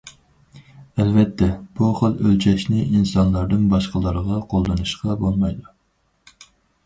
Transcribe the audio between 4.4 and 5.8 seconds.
قوللىنىشقا بولمايدۇ.